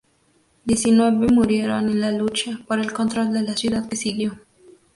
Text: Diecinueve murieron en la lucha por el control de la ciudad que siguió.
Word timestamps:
Diecinueve 0.65 1.27
murieron 1.27 1.87
en 1.87 2.01
la 2.01 2.11
lucha 2.11 2.59
por 2.67 2.79
el 2.79 2.91
control 2.91 3.31
de 3.33 3.43
la 3.43 3.55
ciudad 3.55 3.87
que 3.87 3.95
siguió. 3.95 4.35